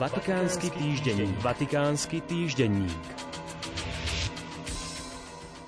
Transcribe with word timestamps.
Vatikánsky 0.00 0.72
týždenník. 0.72 1.36
Vatikánsky 1.44 2.24
týždenník. 2.24 3.04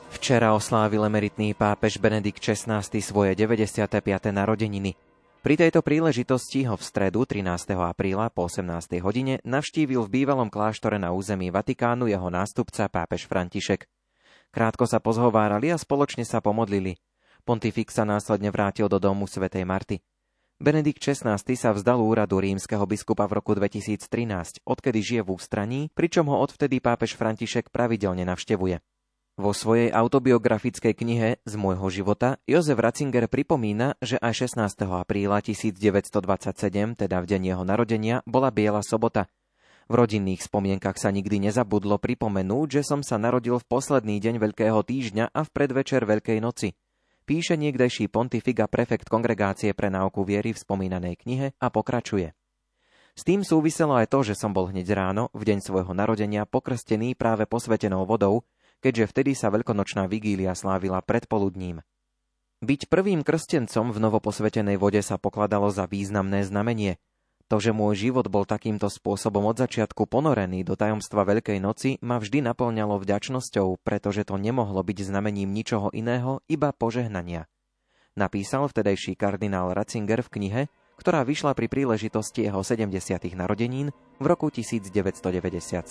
Včera 0.09 0.57
oslávil 0.57 1.05
emeritný 1.05 1.53
pápež 1.53 2.01
Benedikt 2.01 2.41
XVI 2.41 2.81
svoje 2.81 3.37
95. 3.37 3.93
narodeniny. 4.33 4.97
Pri 5.45 5.55
tejto 5.61 5.85
príležitosti 5.85 6.65
ho 6.65 6.81
v 6.81 6.85
stredu 6.85 7.29
13. 7.29 7.77
apríla 7.77 8.33
po 8.33 8.49
18. 8.49 9.05
hodine 9.05 9.37
navštívil 9.45 10.09
v 10.09 10.25
bývalom 10.25 10.49
kláštore 10.49 10.97
na 10.97 11.13
území 11.13 11.53
Vatikánu 11.53 12.09
jeho 12.09 12.33
nástupca 12.33 12.89
pápež 12.89 13.29
František. 13.29 13.85
Krátko 14.49 14.89
sa 14.89 14.97
pozhovárali 14.97 15.69
a 15.69 15.77
spoločne 15.77 16.25
sa 16.25 16.41
pomodlili. 16.41 16.97
Pontifik 17.45 17.93
sa 17.93 18.09
následne 18.09 18.49
vrátil 18.49 18.89
do 18.89 18.97
domu 18.97 19.29
svätej 19.29 19.69
Marty. 19.69 20.01
Benedikt 20.63 21.03
XVI 21.03 21.43
sa 21.59 21.75
vzdal 21.75 21.99
úradu 21.99 22.39
rímskeho 22.39 22.87
biskupa 22.87 23.27
v 23.27 23.43
roku 23.43 23.51
2013, 23.59 24.63
odkedy 24.63 25.03
žije 25.03 25.23
v 25.27 25.35
ústraní, 25.35 25.81
pričom 25.91 26.31
ho 26.31 26.39
odvtedy 26.39 26.79
pápež 26.79 27.19
František 27.19 27.75
pravidelne 27.75 28.23
navštevuje. 28.23 28.79
Vo 29.43 29.51
svojej 29.59 29.91
autobiografickej 29.91 30.95
knihe 30.95 31.43
Z 31.43 31.59
môjho 31.59 31.91
života 31.91 32.39
Jozef 32.47 32.79
Ratzinger 32.79 33.27
pripomína, 33.27 33.99
že 33.99 34.23
aj 34.23 34.55
16. 34.55 34.87
apríla 34.87 35.43
1927, 35.43 36.23
teda 36.95 37.17
v 37.19 37.27
deň 37.27 37.43
jeho 37.43 37.65
narodenia, 37.67 38.23
bola 38.23 38.55
Biela 38.55 38.87
sobota. 38.87 39.27
V 39.91 39.99
rodinných 39.99 40.47
spomienkach 40.47 40.95
sa 40.95 41.11
nikdy 41.11 41.43
nezabudlo 41.43 41.99
pripomenúť, 41.99 42.79
že 42.79 42.83
som 42.87 43.03
sa 43.03 43.19
narodil 43.19 43.59
v 43.59 43.67
posledný 43.67 44.23
deň 44.23 44.39
Veľkého 44.39 44.79
týždňa 44.79 45.35
a 45.35 45.43
v 45.43 45.51
predvečer 45.51 46.07
Veľkej 46.07 46.39
noci– 46.39 46.71
píše 47.33 47.57
niekdejší 47.57 48.13
pontifik 48.13 48.61
a 48.61 48.69
prefekt 48.69 49.09
kongregácie 49.09 49.73
pre 49.73 49.89
náuku 49.89 50.21
viery 50.21 50.53
v 50.53 50.61
spomínanej 50.61 51.17
knihe 51.17 51.57
a 51.57 51.73
pokračuje. 51.73 52.37
S 53.17 53.25
tým 53.25 53.41
súviselo 53.41 53.97
aj 53.97 54.13
to, 54.13 54.21
že 54.21 54.37
som 54.37 54.53
bol 54.53 54.69
hneď 54.69 54.93
ráno, 54.93 55.33
v 55.33 55.49
deň 55.49 55.65
svojho 55.65 55.97
narodenia, 55.97 56.45
pokrstený 56.45 57.17
práve 57.17 57.49
posvetenou 57.49 58.05
vodou, 58.05 58.45
keďže 58.85 59.09
vtedy 59.17 59.33
sa 59.33 59.49
veľkonočná 59.49 60.13
vigília 60.13 60.53
slávila 60.53 61.01
predpoludním. 61.01 61.81
Byť 62.61 62.93
prvým 62.93 63.25
krstencom 63.25 63.97
v 63.97 63.99
novoposvetenej 64.05 64.77
vode 64.77 65.01
sa 65.01 65.17
pokladalo 65.17 65.73
za 65.73 65.89
významné 65.89 66.45
znamenie– 66.45 67.01
to, 67.49 67.57
že 67.63 67.75
môj 67.75 68.09
život 68.09 68.27
bol 68.27 68.47
takýmto 68.47 68.91
spôsobom 68.91 69.47
od 69.49 69.59
začiatku 69.59 70.07
ponorený 70.11 70.63
do 70.67 70.79
tajomstva 70.79 71.27
Veľkej 71.27 71.59
noci, 71.63 71.99
ma 72.03 72.19
vždy 72.19 72.45
naplňalo 72.47 72.99
vďačnosťou, 73.01 73.83
pretože 73.83 74.27
to 74.27 74.39
nemohlo 74.39 74.83
byť 74.83 74.99
znamením 75.09 75.51
ničoho 75.51 75.91
iného, 75.91 76.43
iba 76.47 76.71
požehnania. 76.71 77.51
Napísal 78.13 78.69
vtedajší 78.69 79.17
kardinál 79.17 79.73
Ratzinger 79.73 80.21
v 80.21 80.33
knihe, 80.33 80.63
ktorá 81.01 81.25
vyšla 81.25 81.57
pri 81.57 81.67
príležitosti 81.67 82.47
jeho 82.47 82.61
70. 82.61 82.93
narodenín 83.33 83.91
v 84.21 84.25
roku 84.25 84.53
1997. 84.53 85.83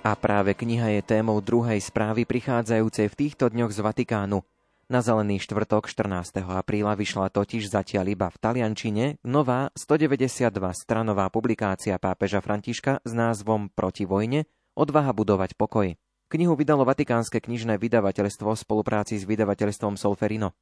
A 0.00 0.12
práve 0.16 0.56
kniha 0.56 0.96
je 0.98 1.02
témou 1.04 1.38
druhej 1.44 1.78
správy 1.78 2.24
prichádzajúcej 2.24 3.06
v 3.08 3.14
týchto 3.14 3.48
dňoch 3.48 3.72
z 3.72 3.80
Vatikánu– 3.80 4.40
na 4.90 5.06
zelený 5.06 5.38
štvrtok 5.38 5.86
14. 5.86 6.42
apríla 6.42 6.98
vyšla 6.98 7.30
totiž 7.30 7.70
zatiaľ 7.70 8.10
iba 8.10 8.26
v 8.26 8.36
taliančine 8.42 9.22
nová 9.22 9.70
192 9.78 10.50
stranová 10.74 11.30
publikácia 11.30 11.94
pápeža 12.02 12.42
Františka 12.42 12.98
s 13.06 13.12
názvom 13.14 13.70
Proti 13.70 14.02
vojne 14.02 14.50
Odvaha 14.74 15.14
budovať 15.14 15.54
pokoj. 15.54 15.94
Knihu 16.30 16.54
vydalo 16.54 16.86
Vatikánske 16.86 17.42
knižné 17.42 17.78
vydavateľstvo 17.78 18.54
v 18.54 18.58
spolupráci 18.58 19.18
s 19.18 19.26
vydavateľstvom 19.26 19.98
Solferino. 19.98 20.54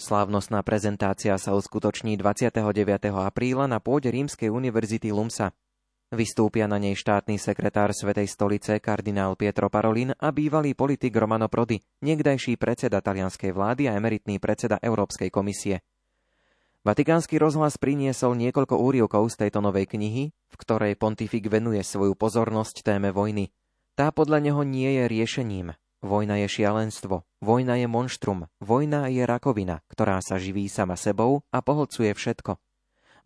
Slávnostná 0.00 0.64
prezentácia 0.66 1.36
sa 1.36 1.52
uskutoční 1.52 2.16
29. 2.18 2.64
apríla 3.20 3.68
na 3.68 3.82
pôde 3.82 4.08
Rímskej 4.08 4.48
univerzity 4.48 5.12
Lumsa. 5.12 5.52
Vystúpia 6.10 6.66
na 6.66 6.82
nej 6.82 6.98
štátny 6.98 7.38
sekretár 7.38 7.94
Svetej 7.94 8.26
stolice 8.26 8.82
kardinál 8.82 9.38
Pietro 9.38 9.70
Parolin 9.70 10.10
a 10.18 10.34
bývalý 10.34 10.74
politik 10.74 11.14
Romano 11.14 11.46
Prodi, 11.46 11.78
niekdajší 12.02 12.58
predseda 12.58 12.98
talianskej 12.98 13.54
vlády 13.54 13.86
a 13.86 13.94
emeritný 13.94 14.42
predseda 14.42 14.82
Európskej 14.82 15.30
komisie. 15.30 15.86
Vatikánsky 16.82 17.38
rozhlas 17.38 17.78
priniesol 17.78 18.34
niekoľko 18.34 18.74
úriokov 18.74 19.38
z 19.38 19.46
tejto 19.46 19.62
novej 19.62 19.86
knihy, 19.86 20.34
v 20.34 20.54
ktorej 20.58 20.98
pontifik 20.98 21.46
venuje 21.46 21.78
svoju 21.86 22.18
pozornosť 22.18 22.82
téme 22.82 23.14
vojny. 23.14 23.54
Tá 23.94 24.10
podľa 24.10 24.42
neho 24.42 24.66
nie 24.66 24.90
je 24.90 25.06
riešením. 25.06 25.78
Vojna 26.02 26.42
je 26.42 26.50
šialenstvo, 26.50 27.22
vojna 27.38 27.78
je 27.78 27.86
monštrum, 27.86 28.50
vojna 28.58 29.06
je 29.14 29.22
rakovina, 29.22 29.86
ktorá 29.86 30.18
sa 30.26 30.42
živí 30.42 30.66
sama 30.66 30.98
sebou 30.98 31.46
a 31.54 31.62
pohlcuje 31.62 32.10
všetko. 32.18 32.58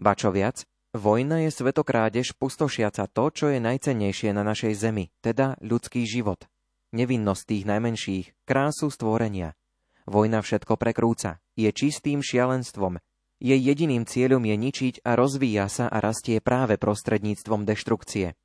Ba 0.03 0.13
čo 0.19 0.35
viac, 0.35 0.69
Vojna 0.95 1.43
je 1.43 1.51
svetokrádež 1.51 2.39
pustošiaca 2.39 3.11
to, 3.11 3.25
čo 3.35 3.51
je 3.51 3.59
najcennejšie 3.59 4.31
na 4.31 4.47
našej 4.47 4.79
zemi, 4.79 5.11
teda 5.27 5.59
ľudský 5.59 6.07
život. 6.07 6.47
Nevinnosť 6.95 7.43
tých 7.51 7.65
najmenších, 7.67 8.27
krásu 8.47 8.95
stvorenia. 8.95 9.59
Vojna 10.07 10.39
všetko 10.39 10.79
prekrúca, 10.79 11.43
je 11.59 11.67
čistým 11.75 12.23
šialenstvom. 12.23 13.03
Jej 13.43 13.59
jediným 13.59 14.07
cieľom 14.07 14.47
je 14.47 14.55
ničiť 14.55 14.95
a 15.03 15.19
rozvíja 15.19 15.67
sa 15.67 15.91
a 15.91 15.99
rastie 15.99 16.39
práve 16.39 16.79
prostredníctvom 16.79 17.67
deštrukcie. 17.67 18.39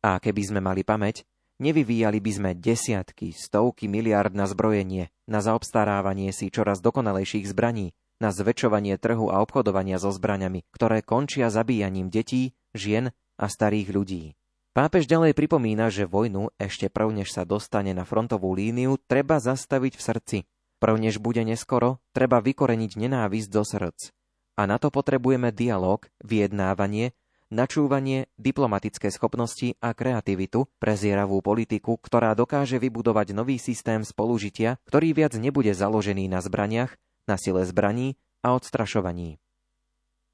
A 0.00 0.16
keby 0.24 0.40
sme 0.40 0.64
mali 0.64 0.88
pamäť, 0.88 1.28
nevyvíjali 1.60 2.16
by 2.16 2.32
sme 2.32 2.50
desiatky, 2.56 3.36
stovky 3.36 3.92
miliard 3.92 4.32
na 4.32 4.48
zbrojenie, 4.48 5.12
na 5.28 5.44
zaobstarávanie 5.44 6.32
si 6.32 6.48
čoraz 6.48 6.80
dokonalejších 6.80 7.44
zbraní, 7.44 7.92
na 8.24 8.32
zväčšovanie 8.32 8.96
trhu 8.96 9.28
a 9.28 9.44
obchodovania 9.44 10.00
so 10.00 10.08
zbraňami, 10.08 10.64
ktoré 10.72 11.04
končia 11.04 11.52
zabíjaním 11.52 12.08
detí, 12.08 12.56
žien 12.72 13.12
a 13.36 13.44
starých 13.52 13.92
ľudí. 13.92 14.24
Pápež 14.72 15.04
ďalej 15.04 15.36
pripomína, 15.36 15.92
že 15.92 16.08
vojnu 16.08 16.50
ešte 16.56 16.88
prv, 16.88 17.12
než 17.12 17.36
sa 17.36 17.44
dostane 17.44 17.92
na 17.92 18.08
frontovú 18.08 18.56
líniu, 18.56 18.96
treba 18.96 19.36
zastaviť 19.38 19.92
v 19.94 20.02
srdci. 20.02 20.38
Prv, 20.80 20.96
než 20.98 21.20
bude 21.20 21.44
neskoro, 21.44 22.02
treba 22.16 22.40
vykoreniť 22.40 22.96
nenávisť 22.96 23.48
do 23.52 23.62
srdc. 23.62 24.10
A 24.58 24.66
na 24.66 24.80
to 24.80 24.90
potrebujeme 24.90 25.54
dialog, 25.54 26.02
vyjednávanie, 26.24 27.14
načúvanie, 27.54 28.26
diplomatické 28.34 29.14
schopnosti 29.14 29.78
a 29.78 29.94
kreativitu, 29.94 30.66
prezieravú 30.82 31.38
politiku, 31.38 31.94
ktorá 32.02 32.34
dokáže 32.34 32.82
vybudovať 32.82 33.30
nový 33.30 33.62
systém 33.62 34.02
spolužitia, 34.02 34.82
ktorý 34.90 35.14
viac 35.14 35.38
nebude 35.38 35.70
založený 35.70 36.26
na 36.26 36.42
zbraniach, 36.42 36.98
na 37.24 37.40
sile 37.40 37.64
zbraní 37.64 38.16
a 38.44 38.52
odstrašovaní. 38.56 39.40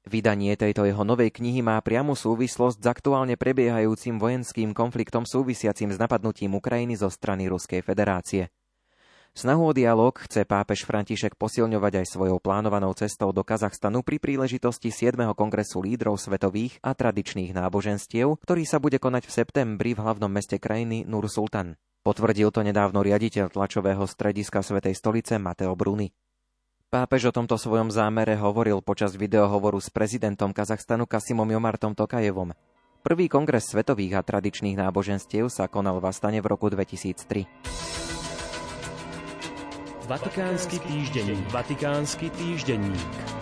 Vydanie 0.01 0.57
tejto 0.57 0.89
jeho 0.89 1.05
novej 1.05 1.29
knihy 1.29 1.61
má 1.61 1.77
priamu 1.85 2.17
súvislosť 2.17 2.81
s 2.81 2.87
aktuálne 2.89 3.37
prebiehajúcim 3.37 4.17
vojenským 4.17 4.73
konfliktom 4.73 5.29
súvisiacim 5.29 5.93
s 5.93 6.01
napadnutím 6.01 6.57
Ukrajiny 6.57 6.97
zo 6.97 7.13
strany 7.13 7.45
Ruskej 7.45 7.85
federácie. 7.85 8.49
Snahu 9.31 9.71
o 9.71 9.71
dialog 9.71 10.11
chce 10.11 10.43
pápež 10.43 10.83
František 10.83 11.39
posilňovať 11.39 12.03
aj 12.03 12.05
svojou 12.17 12.43
plánovanou 12.43 12.91
cestou 12.91 13.31
do 13.31 13.47
Kazachstanu 13.47 14.03
pri 14.03 14.19
príležitosti 14.19 14.91
7. 14.91 15.15
kongresu 15.37 15.79
lídrov 15.79 16.19
svetových 16.19 16.83
a 16.83 16.91
tradičných 16.91 17.55
náboženstiev, 17.55 18.43
ktorý 18.43 18.63
sa 18.67 18.83
bude 18.83 18.99
konať 18.99 19.29
v 19.29 19.35
septembri 19.39 19.95
v 19.95 20.03
hlavnom 20.03 20.27
meste 20.27 20.59
krajiny 20.59 21.07
Nur 21.07 21.31
Sultan. 21.31 21.79
Potvrdil 22.03 22.51
to 22.51 22.59
nedávno 22.65 23.05
riaditeľ 23.05 23.53
tlačového 23.53 24.03
strediska 24.03 24.59
Svetej 24.65 24.99
stolice 24.99 25.39
Mateo 25.39 25.77
Bruni. 25.79 26.11
Pápež 26.91 27.31
o 27.31 27.35
tomto 27.39 27.55
svojom 27.55 27.87
zámere 27.87 28.35
hovoril 28.35 28.83
počas 28.83 29.15
videohovoru 29.15 29.79
s 29.79 29.87
prezidentom 29.87 30.51
Kazachstanu 30.51 31.07
Kasimom 31.07 31.47
Jomartom 31.47 31.95
Tokajevom. 31.95 32.51
Prvý 32.99 33.31
kongres 33.31 33.71
svetových 33.71 34.19
a 34.19 34.21
tradičných 34.27 34.75
náboženstiev 34.75 35.47
sa 35.47 35.71
konal 35.71 36.03
v 36.03 36.11
Astane 36.11 36.43
v 36.43 36.51
roku 36.51 36.67
2003. 36.67 37.47
Vatikánsky 40.03 40.83
týždenník. 40.83 41.47
Vatikánsky 41.55 42.27
týždenník. 42.27 43.40